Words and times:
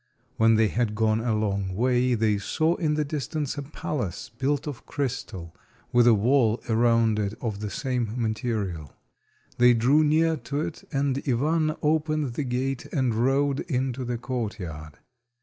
When 0.37 0.55
they 0.55 0.69
had 0.69 0.95
gone 0.95 1.19
a 1.19 1.35
long 1.35 1.75
way 1.75 2.15
they 2.15 2.39
saw 2.39 2.73
in 2.77 2.95
the 2.95 3.05
distance 3.05 3.55
a 3.55 3.61
palace 3.61 4.31
built 4.35 4.65
of 4.65 4.87
crystal, 4.87 5.55
with 5.93 6.07
a 6.07 6.15
wall 6.15 6.59
around 6.67 7.19
it 7.19 7.35
of 7.39 7.59
the 7.59 7.69
same 7.69 8.15
material. 8.19 8.93
They 9.59 9.75
drew 9.75 10.03
near 10.03 10.37
to 10.37 10.61
it, 10.61 10.83
and 10.91 11.21
Ivan 11.27 11.75
opened 11.83 12.33
the 12.33 12.43
gate 12.45 12.87
and 12.87 13.13
rode 13.13 13.59
into 13.69 14.03
the 14.03 14.17
courtyard. 14.17 14.97